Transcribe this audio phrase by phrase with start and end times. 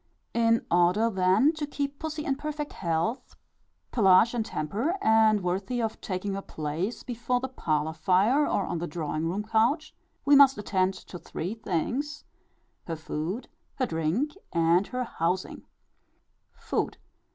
[0.33, 3.35] In order, then, to keep pussy in perfect health,
[3.91, 8.79] pelage, and temper, and worthy of taking her place before the parlour fire, or on
[8.79, 9.93] the drawing room couch,
[10.25, 12.23] we must attend to three things,
[12.87, 15.67] viz., her food, her drink, and her housing.
[16.51, 16.97] FOOD.